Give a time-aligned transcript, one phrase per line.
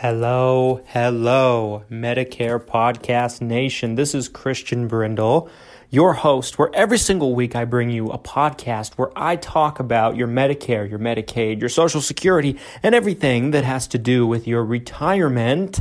[0.00, 3.96] Hello, hello, Medicare Podcast Nation.
[3.96, 5.50] This is Christian Brindle,
[5.90, 10.14] your host, where every single week I bring you a podcast where I talk about
[10.14, 14.64] your Medicare, your Medicaid, your Social Security, and everything that has to do with your
[14.64, 15.80] retirement.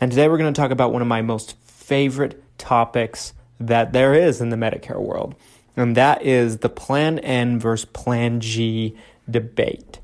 [0.00, 4.14] And today we're going to talk about one of my most favorite topics that there
[4.14, 5.34] is in the Medicare world,
[5.76, 8.96] and that is the Plan N versus Plan G
[9.30, 10.00] debate.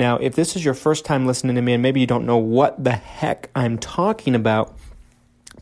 [0.00, 2.38] Now, if this is your first time listening to me and maybe you don't know
[2.38, 4.74] what the heck I'm talking about,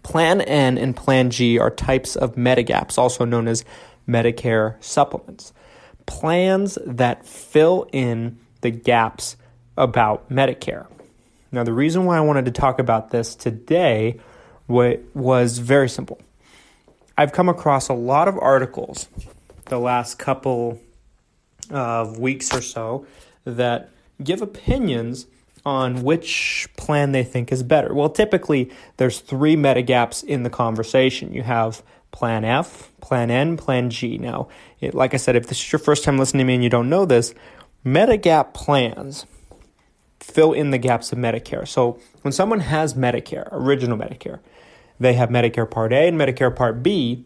[0.04, 3.64] Plan N and Plan G are types of Medigaps, also known as
[4.08, 5.52] Medicare supplements.
[6.06, 9.36] Plans that fill in the gaps
[9.76, 10.86] about Medicare.
[11.50, 14.20] Now, the reason why I wanted to talk about this today
[14.68, 16.20] was very simple.
[17.16, 19.08] I've come across a lot of articles
[19.64, 20.80] the last couple
[21.70, 23.04] of weeks or so
[23.44, 23.90] that
[24.22, 25.26] give opinions
[25.64, 27.92] on which plan they think is better.
[27.92, 31.32] Well, typically there's three Medigaps in the conversation.
[31.32, 34.18] You have plan F, plan N, plan G.
[34.18, 34.48] Now,
[34.80, 36.70] it, like I said, if this is your first time listening to me and you
[36.70, 37.34] don't know this,
[37.84, 39.26] Medigap plans
[40.20, 41.66] fill in the gaps of Medicare.
[41.66, 44.40] So when someone has Medicare, original Medicare,
[44.98, 47.24] they have Medicare Part A and Medicare Part B.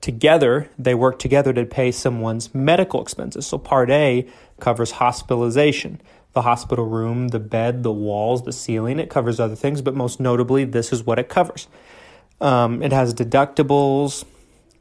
[0.00, 3.46] Together, they work together to pay someone's medical expenses.
[3.46, 4.26] So Part A
[4.58, 6.00] covers hospitalization,
[6.32, 8.98] the hospital room, the bed, the walls, the ceiling.
[8.98, 11.68] It covers other things, but most notably, this is what it covers.
[12.40, 14.24] Um, it has deductibles,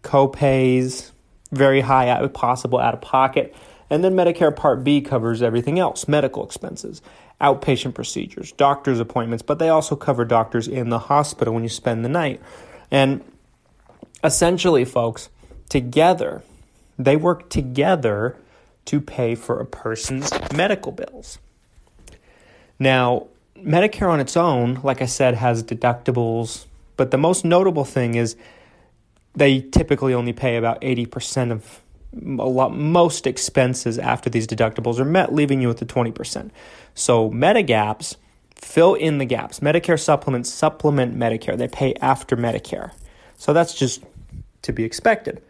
[0.04, 1.12] co-pays,
[1.52, 3.54] very high possible out of pocket.
[3.90, 7.02] And then Medicare Part B covers everything else medical expenses,
[7.42, 12.06] outpatient procedures, doctor's appointments, but they also cover doctors in the hospital when you spend
[12.06, 12.40] the night.
[12.92, 13.24] And
[14.24, 15.30] essentially, folks,
[15.70, 16.44] together,
[16.98, 18.36] they work together
[18.86, 21.40] to pay for a person's medical bills.
[22.80, 26.66] Now, Medicare on its own, like I said, has deductibles,
[26.98, 28.36] but the most notable thing is
[29.36, 31.82] they typically only pay about 80% of
[32.14, 36.50] a lot most expenses after these deductibles are met, leaving you with the 20%.
[36.96, 38.16] So Medigaps
[38.56, 39.60] fill in the gaps.
[39.60, 41.58] Medicare supplements supplement Medicare.
[41.58, 42.92] They pay after Medicare.
[43.38, 44.04] So that's just
[44.62, 45.42] to be expected.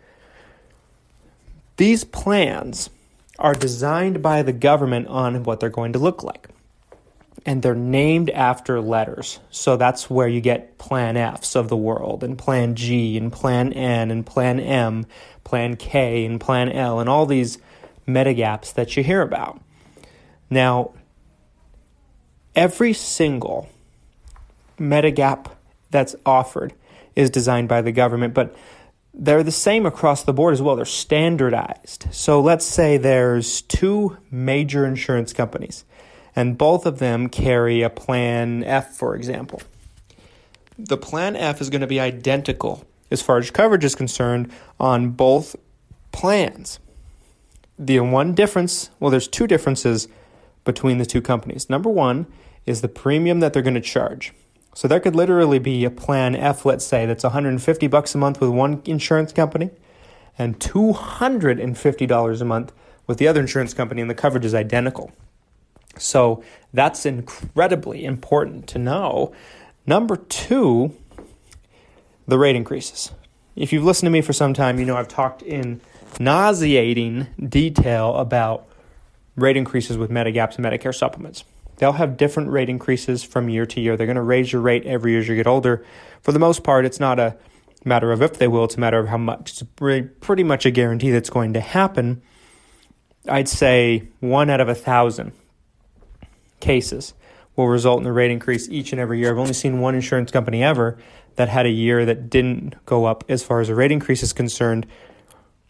[1.77, 2.89] These plans
[3.37, 6.49] are designed by the government on what they're going to look like.
[7.45, 9.39] And they're named after letters.
[9.49, 13.71] So that's where you get Plan Fs of the world, and Plan G, and Plan
[13.71, 15.05] N, and Plan M,
[15.45, 17.57] Plan K, and Plan L, and all these
[18.05, 19.61] Medigaps that you hear about.
[20.49, 20.91] Now,
[22.55, 23.69] every single
[24.77, 25.51] Medigap
[25.91, 26.73] that's offered
[27.15, 28.53] is designed by the government, but
[29.19, 30.77] they're the same across the board as well.
[30.77, 32.07] They're standardized.
[32.11, 35.83] So let's say there's two major insurance companies,
[36.35, 39.61] and both of them carry a Plan F, for example.
[40.77, 45.09] The Plan F is going to be identical as far as coverage is concerned on
[45.09, 45.57] both
[46.13, 46.79] plans.
[47.77, 50.07] The one difference, well, there's two differences
[50.63, 51.69] between the two companies.
[51.69, 52.25] Number one
[52.65, 54.33] is the premium that they're going to charge.
[54.73, 58.39] So there could literally be a plan F, let's say, that's 150 bucks a month
[58.39, 59.71] with one insurance company
[60.37, 62.71] and $250 a month
[63.07, 65.11] with the other insurance company, and the coverage is identical.
[65.97, 66.43] So
[66.73, 69.33] that's incredibly important to know.
[69.85, 70.95] Number two,
[72.27, 73.11] the rate increases.
[73.55, 75.81] If you've listened to me for some time, you know I've talked in
[76.19, 78.67] nauseating detail about
[79.35, 81.43] rate increases with Medigaps and Medicare supplements.
[81.79, 83.95] They'll have different rate increases from year to year.
[83.97, 85.85] They're going to raise your rate every year as you get older.
[86.21, 87.37] For the most part, it's not a
[87.85, 89.61] matter of if they will, it's a matter of how much.
[89.61, 89.63] It's
[90.19, 92.21] pretty much a guarantee that's going to happen.
[93.27, 95.31] I'd say one out of a thousand
[96.59, 97.13] cases
[97.55, 99.31] will result in a rate increase each and every year.
[99.31, 100.97] I've only seen one insurance company ever
[101.35, 104.33] that had a year that didn't go up as far as a rate increase is
[104.33, 104.85] concerned.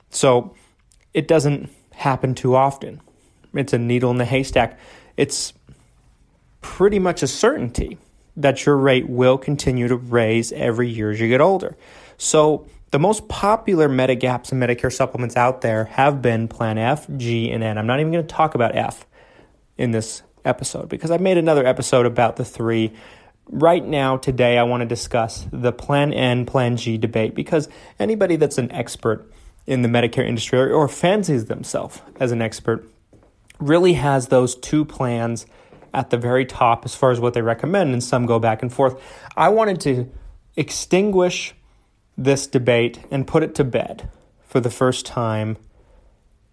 [0.09, 0.55] So
[1.13, 3.01] it doesn't happen too often.
[3.53, 4.79] It's a needle in the haystack.
[5.17, 5.53] It's
[6.61, 7.97] pretty much a certainty
[8.35, 11.75] that your rate will continue to raise every year as you get older.
[12.17, 17.51] So The most popular Medigaps and Medicare supplements out there have been Plan F, G,
[17.51, 17.77] and N.
[17.77, 19.05] I'm not even going to talk about F
[19.77, 22.93] in this episode because I've made another episode about the three.
[23.45, 27.69] Right now, today, I want to discuss the Plan N, Plan G debate because
[27.99, 29.31] anybody that's an expert
[29.67, 32.89] in the Medicare industry or fancies themselves as an expert
[33.59, 35.45] really has those two plans
[35.93, 38.71] at the very top as far as what they recommend, and some go back and
[38.71, 39.01] forth.
[39.35, 40.09] I wanted to
[40.55, 41.53] extinguish
[42.17, 44.09] this debate and put it to bed
[44.43, 45.57] for the first time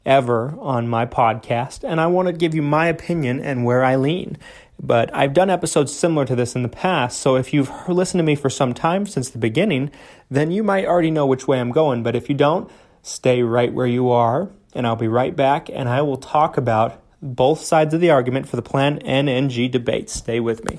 [0.04, 3.96] ever on my podcast, and I want to give you my opinion and where I
[3.96, 4.38] lean.
[4.78, 8.24] But I've done episodes similar to this in the past, so if you've listened to
[8.24, 9.90] me for some time since the beginning,
[10.30, 12.02] then you might already know which way I'm going.
[12.02, 12.70] But if you don't,
[13.02, 17.02] stay right where you are, and I'll be right back, and I will talk about
[17.34, 20.08] both sides of the argument for the Plan N and G debate.
[20.10, 20.78] Stay with me.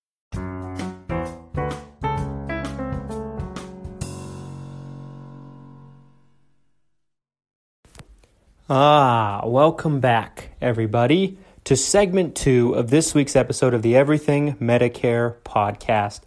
[8.73, 15.35] Ah, welcome back, everybody, to segment two of this week's episode of the Everything Medicare
[15.43, 16.21] podcast.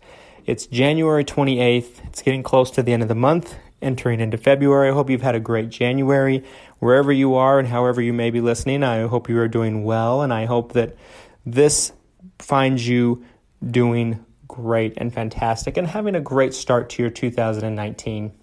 [0.45, 2.05] It's January 28th.
[2.05, 4.91] It's getting close to the end of the month, entering into February.
[4.91, 6.45] I hope you've had a great January
[6.81, 8.83] wherever you are and however you may be listening.
[8.83, 10.99] I hope you are doing well, and I hope that
[11.47, 11.95] this
[12.39, 13.25] finds you
[13.67, 18.35] doing great and fantastic and having a great start to your 2019.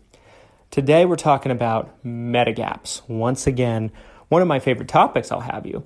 [0.72, 3.02] Today we're talking about Medigaps.
[3.10, 3.92] Once again,
[4.30, 5.84] one of my favorite topics I'll have you.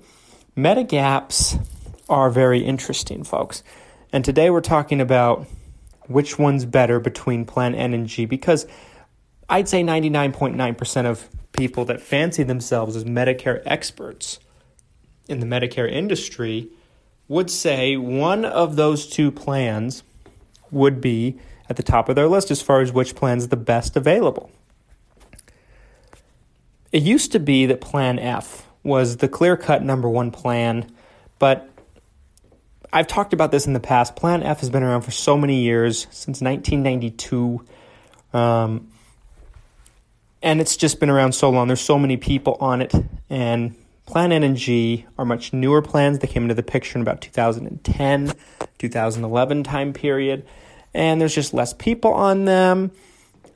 [0.56, 1.60] Medigaps
[2.08, 3.64] are very interesting, folks.
[4.12, 5.48] And today we're talking about
[6.06, 8.64] which one's better between Plan N and G because
[9.48, 14.38] I'd say 99.9% of people that fancy themselves as Medicare experts
[15.28, 16.68] in the Medicare industry
[17.26, 20.04] would say one of those two plans
[20.70, 23.56] would be at the top of their list as far as which plan is the
[23.56, 24.48] best available.
[26.96, 30.90] It used to be that Plan F was the clear cut number one plan,
[31.38, 31.68] but
[32.90, 34.16] I've talked about this in the past.
[34.16, 37.66] Plan F has been around for so many years, since 1992.
[38.32, 38.88] Um,
[40.40, 41.66] and it's just been around so long.
[41.66, 42.94] There's so many people on it.
[43.28, 43.74] And
[44.06, 46.20] Plan N and G are much newer plans.
[46.20, 48.32] They came into the picture in about 2010,
[48.78, 50.46] 2011 time period.
[50.94, 52.90] And there's just less people on them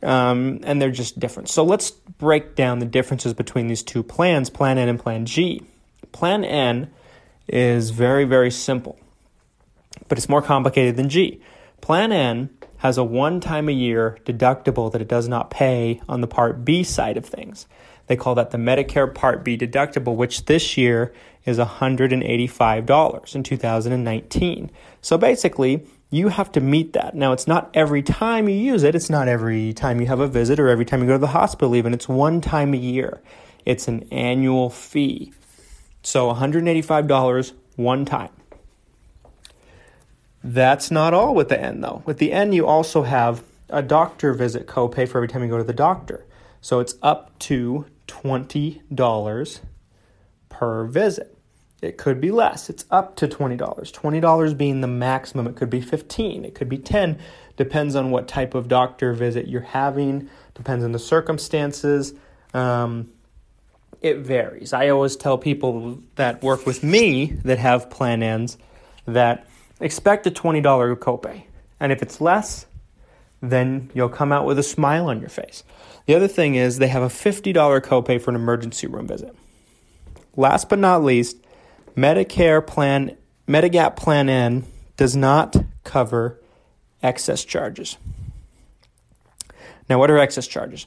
[0.02, 1.48] um, and they're just different.
[1.48, 5.62] So let's break down the differences between these two plans, Plan N and Plan G.
[6.12, 6.90] Plan N
[7.48, 8.98] is very, very simple,
[10.08, 11.40] but it's more complicated than G.
[11.80, 16.20] Plan N has a one time a year deductible that it does not pay on
[16.20, 17.66] the Part B side of things.
[18.06, 21.12] They call that the Medicare Part B deductible, which this year
[21.44, 24.70] is $185 in 2019.
[25.00, 27.14] So basically, you have to meet that.
[27.14, 30.26] Now, it's not every time you use it, it's not every time you have a
[30.26, 31.94] visit or every time you go to the hospital, even.
[31.94, 33.22] It's one time a year.
[33.64, 35.32] It's an annual fee.
[36.02, 38.30] So, $185 one time.
[40.42, 42.02] That's not all with the N, though.
[42.06, 45.58] With the N, you also have a doctor visit copay for every time you go
[45.58, 46.26] to the doctor.
[46.60, 49.60] So, it's up to $20
[50.48, 51.39] per visit.
[51.82, 52.68] It could be less.
[52.68, 53.58] It's up to $20.
[53.58, 55.46] $20 being the maximum.
[55.46, 56.44] It could be 15.
[56.44, 57.18] It could be 10.
[57.56, 60.28] Depends on what type of doctor visit you're having.
[60.54, 62.12] Depends on the circumstances.
[62.52, 63.10] Um,
[64.02, 64.72] it varies.
[64.72, 68.56] I always tell people that work with me that have plan Ns
[69.06, 69.46] that
[69.80, 70.62] expect a $20
[70.96, 71.44] copay.
[71.78, 72.66] And if it's less,
[73.42, 75.64] then you'll come out with a smile on your face.
[76.06, 79.34] The other thing is they have a $50 copay for an emergency room visit.
[80.36, 81.36] Last but not least,
[81.96, 83.16] Medicare plan
[83.48, 84.64] Medigap Plan N
[84.96, 86.38] does not cover
[87.02, 87.96] excess charges.
[89.88, 90.86] Now, what are excess charges?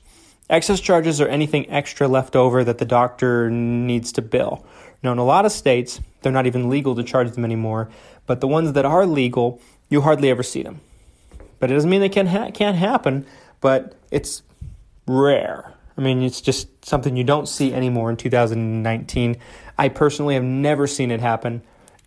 [0.49, 4.65] Excess charges are anything extra left over that the doctor needs to bill.
[5.01, 7.89] Now, in a lot of states, they're not even legal to charge them anymore,
[8.25, 10.79] but the ones that are legal, you hardly ever see them.
[11.59, 13.25] But it doesn't mean they can't, ha- can't happen,
[13.59, 14.41] but it's
[15.05, 15.73] rare.
[15.97, 19.37] I mean, it's just something you don't see anymore in 2019.
[19.77, 21.63] I personally have never seen it happen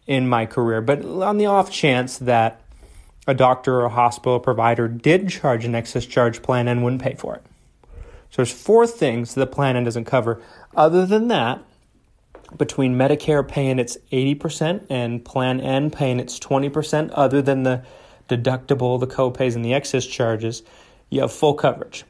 [0.07, 2.61] in my career, but on the off chance that
[3.27, 7.15] a doctor or a hospital provider did charge an excess charge plan N wouldn't pay
[7.15, 7.43] for it.
[8.31, 10.43] So there's four things the Plan doesn't cover.
[10.77, 11.63] Other than that,
[12.57, 17.83] between Medicare paying its 80% and Plan N paying its 20%, other than the
[18.29, 20.63] deductible, the copays, and the excess charges,
[21.11, 22.05] you have full coverage.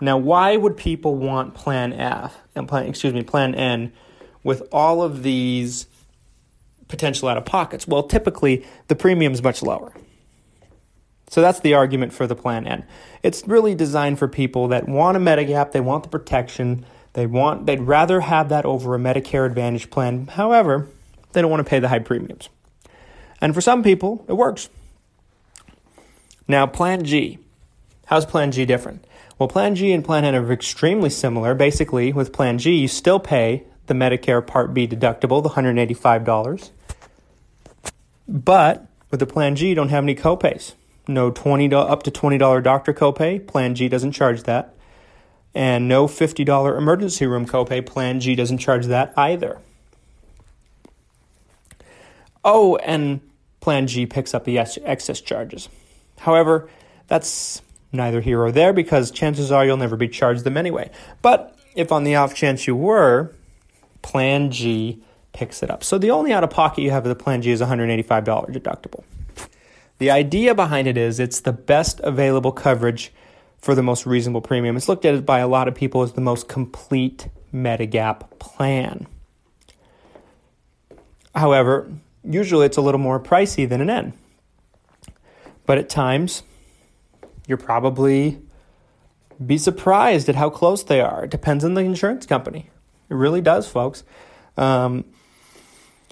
[0.00, 3.92] Now, why would people want Plan F and Plan, excuse me, Plan N
[4.48, 5.86] with all of these
[6.88, 7.86] potential out of pockets?
[7.86, 9.92] Well, typically the premium is much lower.
[11.28, 12.86] So that's the argument for the Plan N.
[13.22, 17.66] It's really designed for people that want a Medigap, they want the protection, they want
[17.66, 20.28] they'd rather have that over a Medicare Advantage plan.
[20.28, 20.88] However,
[21.32, 22.48] they don't want to pay the high premiums.
[23.42, 24.70] And for some people, it works.
[26.48, 27.38] Now, Plan G.
[28.06, 29.04] How's Plan G different?
[29.38, 31.54] Well, Plan G and Plan N are extremely similar.
[31.54, 36.70] Basically, with Plan G, you still pay the Medicare Part B deductible, the $185.
[38.28, 40.74] But with the Plan G, you don't have any copays.
[41.06, 43.44] No 20 up to $20 doctor copay.
[43.44, 44.74] Plan G doesn't charge that.
[45.54, 47.84] And no $50 emergency room copay.
[47.84, 49.58] Plan G doesn't charge that either.
[52.44, 53.20] Oh, and
[53.60, 55.68] Plan G picks up the excess charges.
[56.18, 56.68] However,
[57.06, 60.90] that's neither here or there because chances are you'll never be charged them anyway.
[61.22, 63.34] But if on the off chance you were,
[64.02, 65.02] Plan G
[65.32, 65.84] picks it up.
[65.84, 68.06] So the only out of pocket you have with the Plan G is $185
[68.50, 69.04] deductible.
[69.98, 73.12] The idea behind it is it's the best available coverage
[73.58, 74.76] for the most reasonable premium.
[74.76, 79.06] It's looked at by a lot of people as the most complete Medigap plan.
[81.34, 81.90] However,
[82.22, 84.12] usually it's a little more pricey than an N.
[85.66, 86.42] But at times,
[87.46, 88.40] you're probably
[89.44, 91.24] be surprised at how close they are.
[91.24, 92.70] It depends on the insurance company.
[93.10, 94.04] It really does, folks.
[94.56, 95.04] Um,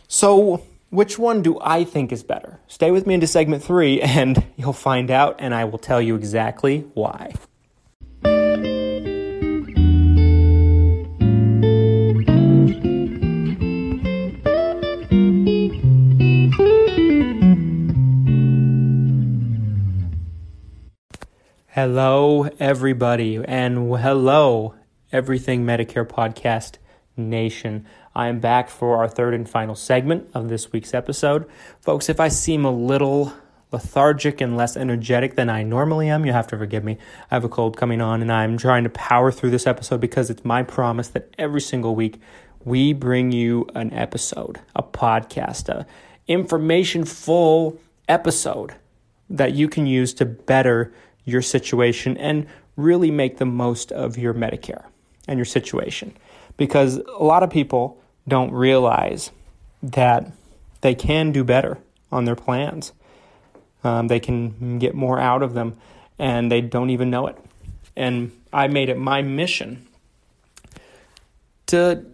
[0.08, 2.58] so, which one do I think is better?
[2.68, 6.14] Stay with me into segment three, and you'll find out, and I will tell you
[6.14, 7.34] exactly why.
[21.68, 24.74] Hello, everybody, and hello,
[25.12, 26.78] Everything Medicare Podcast
[27.16, 27.86] Nation.
[28.14, 31.48] I am back for our third and final segment of this week's episode.
[31.80, 33.32] Folks, if I seem a little
[33.72, 36.98] lethargic and less energetic than I normally am, you have to forgive me.
[37.30, 40.30] I have a cold coming on, and I'm trying to power through this episode because
[40.30, 42.20] it's my promise that every single week
[42.64, 45.86] we bring you an episode, a podcast, a
[46.26, 48.74] information full episode
[49.30, 50.92] that you can use to better
[51.24, 52.46] your situation and
[52.76, 54.84] really make the most of your Medicare
[55.28, 56.16] and your situation.
[56.56, 59.30] Because a lot of people don't realize
[59.82, 60.32] that
[60.80, 61.78] they can do better
[62.10, 62.92] on their plans.
[63.84, 65.76] Um, they can get more out of them
[66.18, 67.36] and they don't even know it.
[67.94, 69.86] And I made it my mission
[71.66, 72.04] to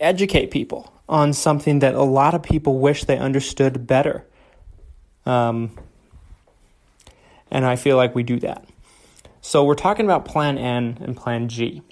[0.00, 4.24] educate people on something that a lot of people wish they understood better.
[5.24, 5.76] Um,
[7.50, 8.64] and I feel like we do that.
[9.40, 11.82] So we're talking about Plan N and Plan G.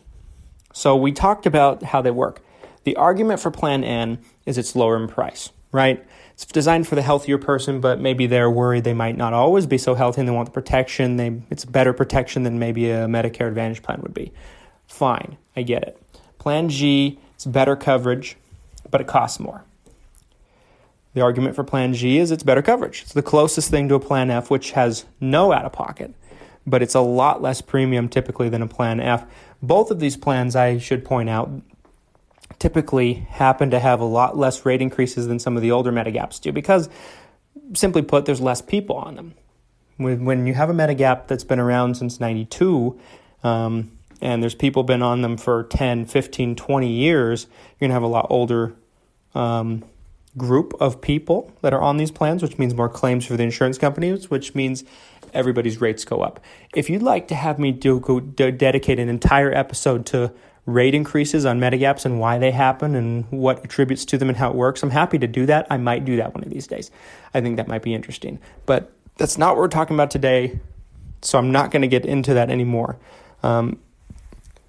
[0.86, 2.42] So we talked about how they work.
[2.84, 6.06] The argument for Plan N is it's lower in price, right?
[6.34, 9.78] It's designed for the healthier person, but maybe they're worried they might not always be
[9.78, 11.16] so healthy and they want the protection.
[11.16, 14.30] They, it's better protection than maybe a Medicare Advantage plan would be.
[14.86, 16.00] Fine, I get it.
[16.38, 18.36] Plan G, it's better coverage,
[18.88, 19.64] but it costs more.
[21.14, 23.02] The argument for Plan G is it's better coverage.
[23.02, 26.14] It's the closest thing to a Plan F, which has no out of pocket,
[26.64, 29.26] but it's a lot less premium typically than a Plan F.
[29.62, 31.50] Both of these plans, I should point out,
[32.58, 36.40] typically happen to have a lot less rate increases than some of the older Medigaps
[36.40, 36.88] do because,
[37.74, 39.34] simply put, there's less people on them.
[39.98, 42.98] When you have a Medigap that's been around since 92,
[43.42, 47.94] um, and there's people been on them for 10, 15, 20 years, you're going to
[47.94, 48.74] have a lot older
[49.34, 49.84] um,
[50.36, 53.78] group of people that are on these plans, which means more claims for the insurance
[53.78, 54.84] companies, which means
[55.32, 56.40] everybody's rates go up.
[56.74, 60.32] If you'd like to have me do, go, dedicate an entire episode to
[60.66, 64.50] rate increases on Medigaps and why they happen and what attributes to them and how
[64.50, 65.66] it works, I'm happy to do that.
[65.70, 66.90] I might do that one of these days.
[67.32, 68.40] I think that might be interesting.
[68.66, 70.58] But that's not what we're talking about today,
[71.22, 72.98] so I'm not going to get into that anymore.
[73.42, 73.78] Um,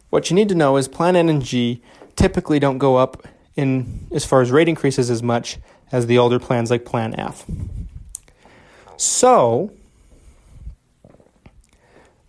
[0.10, 1.82] what you need to know is Plan N and G
[2.16, 5.58] typically don't go up in as far as rate increases as much
[5.92, 7.46] as the older plans like Plan F.
[8.96, 9.72] So,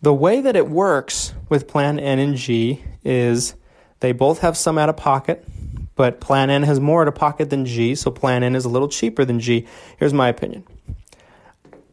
[0.02, 3.54] the way that it works with Plan N and G is
[4.00, 5.44] they both have some out of pocket,
[5.94, 8.68] but Plan N has more out of pocket than G, so Plan N is a
[8.68, 9.66] little cheaper than G.
[9.99, 10.64] Here's my opinion.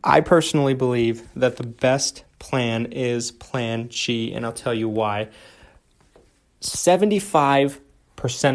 [0.03, 5.29] I personally believe that the best plan is Plan G, and I'll tell you why.
[6.61, 7.79] 75%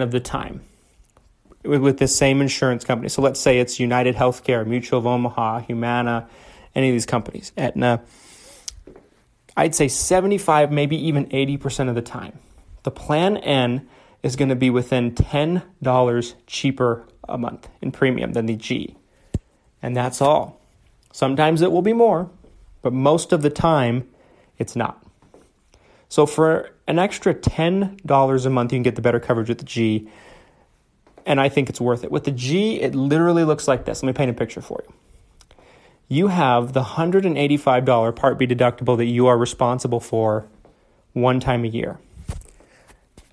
[0.03, 0.63] of the time,
[1.65, 3.09] with the same insurance company.
[3.09, 6.29] So let's say it's United Healthcare, Mutual of Omaha, Humana,
[6.75, 8.03] any of these companies, Aetna.
[9.57, 12.39] I'd say 75, maybe even 80% of the time,
[12.83, 13.89] the plan N
[14.23, 18.97] is going to be within $10 cheaper a month in premium than the G.
[19.83, 20.61] And that's all.
[21.13, 22.31] Sometimes it will be more,
[22.83, 24.09] but most of the time
[24.59, 25.03] it's not.
[26.09, 29.65] So for an extra $10 a month, you can get the better coverage with the
[29.65, 30.09] G
[31.27, 32.11] and I think it's worth it.
[32.11, 34.03] With the G, it literally looks like this.
[34.03, 34.95] Let me paint a picture for you.
[36.09, 40.47] You have the $185 Part B deductible that you are responsible for
[41.13, 41.99] one time a year.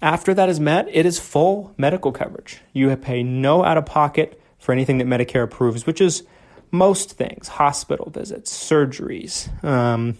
[0.01, 2.59] After that is met, it is full medical coverage.
[2.73, 6.23] You pay no out of pocket for anything that Medicare approves, which is
[6.69, 10.17] most things hospital visits, surgeries, um,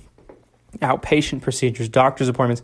[0.80, 2.64] outpatient procedures, doctor's appointments.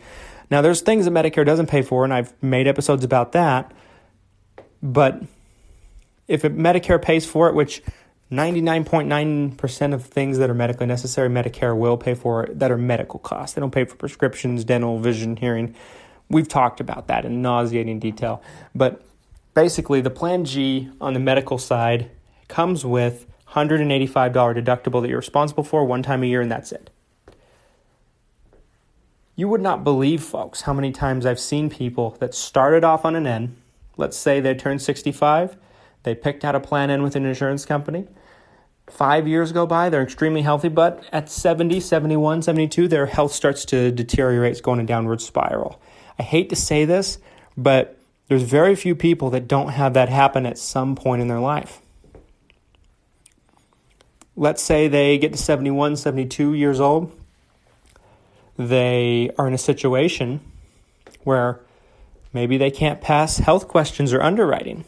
[0.50, 3.72] Now, there's things that Medicare doesn't pay for, and I've made episodes about that.
[4.84, 5.24] But
[6.28, 7.82] if it, Medicare pays for it, which
[8.32, 13.56] 99.9% of things that are medically necessary, Medicare will pay for that are medical costs.
[13.56, 15.74] They don't pay for prescriptions, dental, vision, hearing.
[16.30, 18.44] We've talked about that in nauseating detail.
[18.76, 19.06] But
[19.54, 22.12] basically, the Plan G on the medical side
[22.50, 26.90] comes with $185 deductible that you're responsible for one time a year, and that's it.
[29.36, 33.16] You would not believe, folks, how many times I've seen people that started off on
[33.16, 33.56] an N
[33.98, 35.58] Let's say they turn 65,
[36.04, 38.08] they picked out a plan N with an insurance company.
[38.90, 43.64] Five years go by, they're extremely healthy, but at 70, 71, 72, their health starts
[43.66, 45.82] to deteriorate, it's going a downward spiral.
[46.20, 47.18] I hate to say this,
[47.56, 47.98] but
[48.28, 51.80] there's very few people that don't have that happen at some point in their life.
[54.36, 57.12] Let's say they get to 71, 72 years old.
[58.58, 60.42] They are in a situation
[61.24, 61.60] where
[62.34, 64.86] Maybe they can't pass health questions or underwriting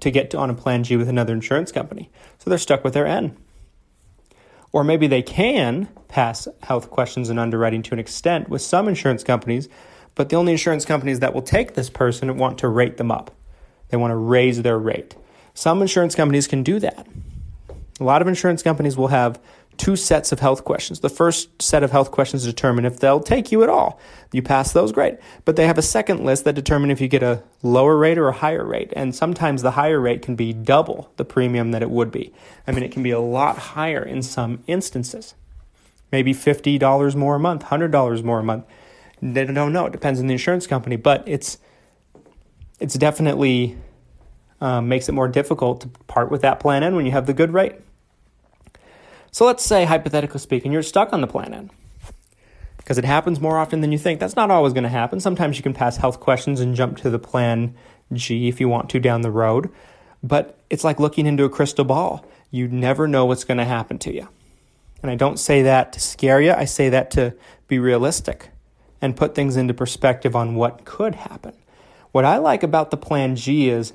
[0.00, 2.08] to get on a plan G with another insurance company.
[2.38, 3.36] So they're stuck with their N.
[4.72, 9.24] Or maybe they can pass health questions and underwriting to an extent with some insurance
[9.24, 9.68] companies,
[10.14, 13.32] but the only insurance companies that will take this person want to rate them up.
[13.88, 15.16] They want to raise their rate.
[15.54, 17.06] Some insurance companies can do that.
[17.98, 19.40] A lot of insurance companies will have
[19.80, 21.00] two sets of health questions.
[21.00, 23.98] The first set of health questions determine if they'll take you at all.
[24.30, 25.16] You pass those, great.
[25.46, 28.28] But they have a second list that determine if you get a lower rate or
[28.28, 28.92] a higher rate.
[28.94, 32.30] And sometimes the higher rate can be double the premium that it would be.
[32.66, 35.34] I mean, it can be a lot higher in some instances.
[36.12, 38.66] Maybe $50 more a month, $100 more a month.
[39.22, 39.86] They don't know.
[39.86, 41.56] It depends on the insurance company, but it's
[42.80, 43.78] it's definitely
[44.60, 47.34] um, makes it more difficult to part with that plan N when you have the
[47.34, 47.76] good rate.
[49.32, 51.70] So let's say, hypothetically speaking, you're stuck on the plan N
[52.76, 54.18] because it happens more often than you think.
[54.18, 55.20] That's not always going to happen.
[55.20, 57.74] Sometimes you can pass health questions and jump to the plan
[58.12, 59.70] G if you want to down the road.
[60.22, 62.26] But it's like looking into a crystal ball.
[62.50, 64.28] You never know what's going to happen to you.
[65.02, 67.34] And I don't say that to scare you, I say that to
[67.68, 68.50] be realistic
[69.00, 71.54] and put things into perspective on what could happen.
[72.12, 73.92] What I like about the plan G is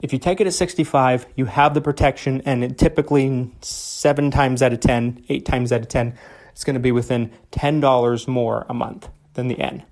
[0.00, 4.72] if you take it at 65, you have the protection, and typically seven times out
[4.72, 6.16] of 10, eight times out of 10,
[6.52, 9.84] it's going to be within $10 more a month than the N.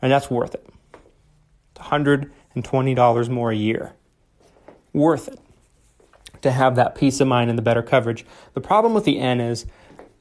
[0.00, 0.66] And that's worth it.
[1.74, 3.92] $120 more a year.
[4.92, 5.38] Worth it
[6.42, 8.24] to have that peace of mind and the better coverage.
[8.54, 9.66] The problem with the N is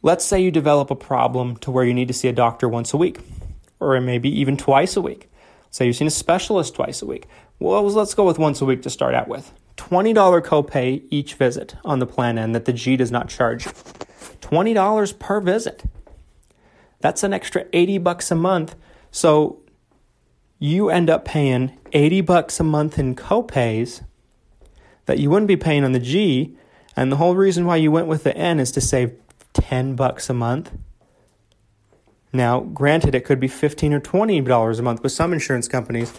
[0.02, 2.94] let's say you develop a problem to where you need to see a doctor once
[2.94, 3.20] a week,
[3.80, 5.30] or maybe even twice a week.
[5.72, 7.28] Say you've seen a specialist twice a week.
[7.60, 9.54] Well, let's go with once a week to start out with.
[9.78, 13.66] $20 copay each visit on the plan N that the G does not charge.
[13.66, 15.84] $20 per visit.
[17.00, 18.76] That's an extra 80 bucks a month.
[19.12, 19.62] So
[20.60, 24.04] you end up paying 80 bucks a month in copays
[25.06, 26.58] that you wouldn't be paying on the G,
[26.96, 29.14] and the whole reason why you went with the N is to save
[29.54, 30.72] 10 bucks a month.
[32.34, 36.14] Now, granted, it could be 15 or 20 dollars a month with some insurance companies,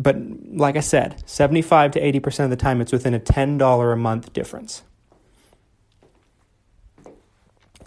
[0.00, 0.16] but
[0.50, 4.32] like I said, 75 to 80% of the time it's within a $10 a month
[4.32, 4.82] difference.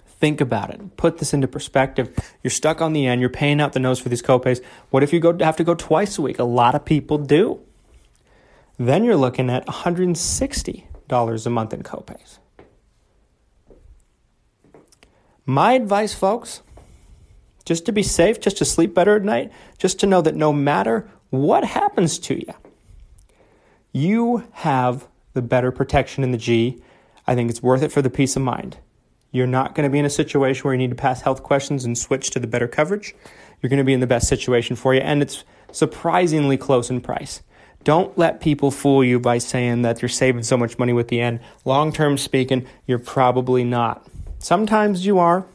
[0.05, 0.95] Think about it.
[0.95, 2.15] Put this into perspective.
[2.43, 3.19] You're stuck on the N.
[3.19, 4.63] You're paying out the nose for these copays.
[4.91, 6.37] What if you go have to go twice a week?
[6.37, 7.59] A lot of people do.
[8.77, 12.37] Then you're looking at $160 a month in copays.
[15.45, 16.61] My advice, folks,
[17.65, 20.53] just to be safe, just to sleep better at night, just to know that no
[20.53, 22.53] matter what happens to you,
[23.91, 26.79] you have the better protection in the G.
[27.25, 28.77] I think it's worth it for the peace of mind.
[29.31, 31.85] You're not going to be in a situation where you need to pass health questions
[31.85, 33.15] and switch to the better coverage.
[33.59, 37.01] You're going to be in the best situation for you, and it's surprisingly close in
[37.01, 37.41] price.
[37.83, 41.19] Don't let people fool you by saying that you're saving so much money with the
[41.19, 41.39] N.
[41.65, 44.05] Long term speaking, you're probably not.
[44.37, 45.47] Sometimes you are,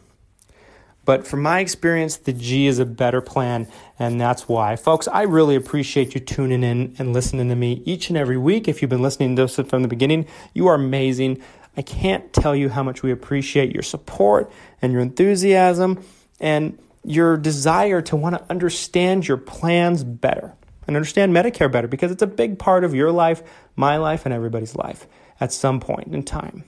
[1.08, 3.66] but from my experience, the G is a better plan,
[3.98, 4.76] and that's why.
[4.76, 8.68] Folks, I really appreciate you tuning in and listening to me each and every week.
[8.68, 11.40] If you've been listening to this from the beginning, you are amazing.
[11.78, 16.04] I can't tell you how much we appreciate your support and your enthusiasm
[16.40, 20.52] and your desire to want to understand your plans better
[20.86, 23.42] and understand Medicare better because it's a big part of your life,
[23.76, 25.06] my life, and everybody's life
[25.40, 26.64] at some point in time.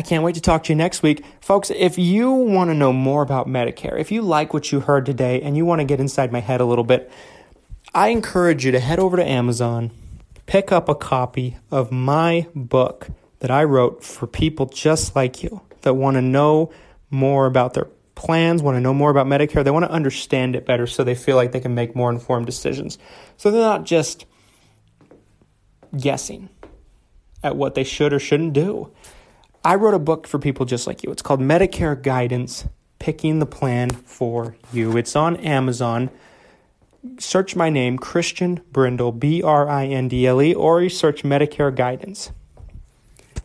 [0.00, 1.22] I can't wait to talk to you next week.
[1.42, 5.04] Folks, if you want to know more about Medicare, if you like what you heard
[5.04, 7.12] today and you want to get inside my head a little bit,
[7.92, 9.90] I encourage you to head over to Amazon,
[10.46, 13.08] pick up a copy of my book
[13.40, 16.72] that I wrote for people just like you that want to know
[17.10, 19.62] more about their plans, want to know more about Medicare.
[19.62, 22.46] They want to understand it better so they feel like they can make more informed
[22.46, 22.96] decisions.
[23.36, 24.24] So they're not just
[25.94, 26.48] guessing
[27.42, 28.90] at what they should or shouldn't do.
[29.62, 31.10] I wrote a book for people just like you.
[31.10, 32.66] It's called Medicare Guidance
[32.98, 34.96] Picking the Plan for You.
[34.96, 36.08] It's on Amazon.
[37.18, 41.24] Search my name, Christian Brindle, B R I N D L E, or you search
[41.24, 42.32] Medicare Guidance.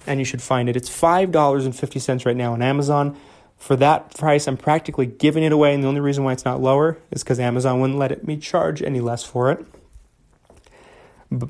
[0.08, 0.78] And you should find it.
[0.78, 3.17] It's $5.50 right now on Amazon.
[3.58, 6.62] For that price, I'm practically giving it away, and the only reason why it's not
[6.62, 9.65] lower is because Amazon wouldn't let me charge any less for it.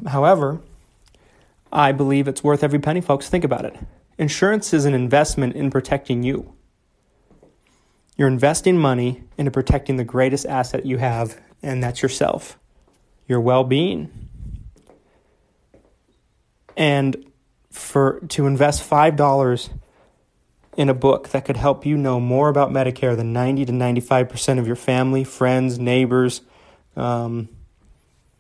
[0.08, 0.62] However,
[1.71, 3.30] I believe it's worth every penny, folks.
[3.30, 3.75] Think about it.
[4.17, 6.54] Insurance is an investment in protecting you.
[8.17, 12.58] You're investing money into protecting the greatest asset you have, and that's yourself,
[13.28, 14.10] your well being.
[16.78, 17.25] And
[17.71, 19.69] for to invest $5
[20.78, 24.60] in a book that could help you know more about Medicare than 90 to 95%
[24.60, 26.41] of your family, friends, neighbors,
[26.95, 27.49] um,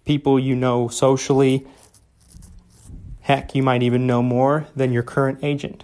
[0.05, 1.65] people you know socially,
[3.25, 5.83] Heck, you might even know more than your current agent.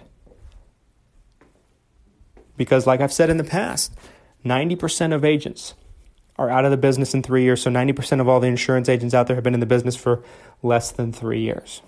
[2.56, 3.92] Because, like I've said in the past,
[4.44, 5.74] 90% of agents
[6.38, 7.60] are out of the business in three years.
[7.60, 10.22] So, 90% of all the insurance agents out there have been in the business for
[10.62, 11.82] less than three years.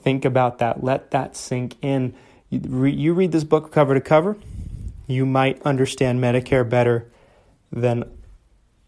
[0.00, 0.82] Think about that.
[0.82, 2.14] Let that sink in.
[2.48, 4.38] You read this book cover to cover,
[5.06, 7.06] you might understand Medicare better
[7.70, 8.04] than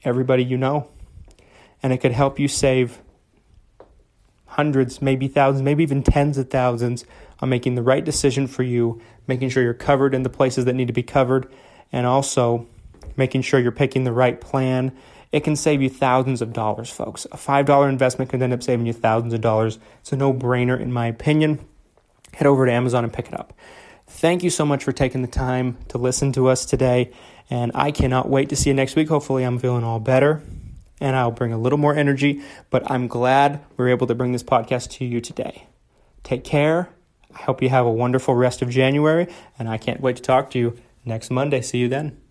[0.05, 0.89] everybody you know.
[1.83, 2.99] And it could help you save
[4.55, 7.05] hundreds, maybe thousands, maybe even tens of thousands
[7.41, 10.75] on making the right decision for you, making sure you're covered in the places that
[10.75, 11.53] need to be covered,
[11.91, 12.65] and also
[13.17, 14.93] making sure you're picking the right plan.
[15.33, 17.25] It can save you thousands of dollars, folks.
[17.27, 19.81] A $5 investment can end up saving you thousands of dollars.
[20.01, 21.59] It's a no brainer, in my opinion.
[22.33, 23.53] Head over to Amazon and pick it up.
[24.07, 27.11] Thank you so much for taking the time to listen to us today.
[27.51, 29.09] And I cannot wait to see you next week.
[29.09, 30.43] Hopefully, I'm feeling all better
[31.01, 32.43] and I'll bring a little more energy.
[32.71, 35.67] But I'm glad we are able to bring this podcast to you today.
[36.23, 36.91] Take care.
[37.35, 39.27] I hope you have a wonderful rest of January,
[39.59, 41.61] and I can't wait to talk to you next Monday.
[41.61, 42.24] See you then.